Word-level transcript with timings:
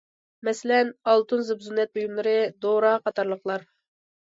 مەسىلەن، 0.47 0.89
ئالتۇن 1.11 1.43
زىبۇ- 1.51 1.67
زىننەت 1.67 1.93
بۇيۇملىرى، 1.99 2.35
دورا 2.67 2.97
قاتارلىقلار. 3.07 3.71